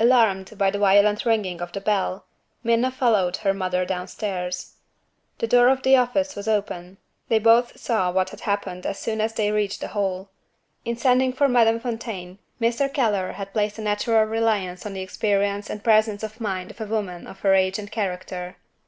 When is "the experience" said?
14.92-15.70